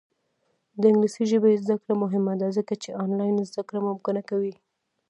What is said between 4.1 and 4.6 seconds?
کوي.